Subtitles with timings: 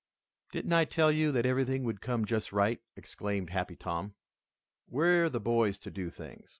[0.51, 4.15] "Didn't I tell you that everything would come just right!" exclaimed Happy Tom.
[4.89, 6.49] "We're the boys to do things.